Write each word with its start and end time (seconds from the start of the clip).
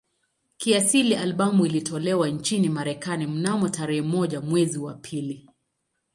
Kiasili 0.57 1.15
albamu 1.15 1.65
ilitolewa 1.65 2.29
nchini 2.29 2.69
Marekani 2.69 3.27
mnamo 3.27 3.69
tarehe 3.69 4.01
moja 4.01 4.41
mwezi 4.41 4.77
wa 4.79 4.93
pili 4.93 5.47